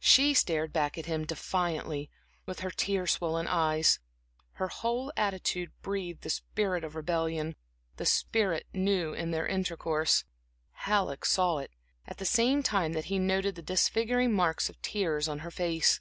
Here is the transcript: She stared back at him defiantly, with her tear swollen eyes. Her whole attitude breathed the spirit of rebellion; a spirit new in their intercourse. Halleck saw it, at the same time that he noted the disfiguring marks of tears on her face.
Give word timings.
She 0.00 0.32
stared 0.32 0.72
back 0.72 0.96
at 0.96 1.04
him 1.04 1.26
defiantly, 1.26 2.10
with 2.46 2.60
her 2.60 2.70
tear 2.70 3.06
swollen 3.06 3.46
eyes. 3.46 3.98
Her 4.52 4.68
whole 4.68 5.12
attitude 5.18 5.70
breathed 5.82 6.22
the 6.22 6.30
spirit 6.30 6.82
of 6.82 6.94
rebellion; 6.96 7.56
a 7.98 8.06
spirit 8.06 8.64
new 8.72 9.12
in 9.12 9.32
their 9.32 9.46
intercourse. 9.46 10.24
Halleck 10.72 11.26
saw 11.26 11.58
it, 11.58 11.72
at 12.06 12.16
the 12.16 12.24
same 12.24 12.62
time 12.62 12.94
that 12.94 13.04
he 13.12 13.18
noted 13.18 13.54
the 13.54 13.60
disfiguring 13.60 14.32
marks 14.32 14.70
of 14.70 14.80
tears 14.80 15.28
on 15.28 15.40
her 15.40 15.50
face. 15.50 16.00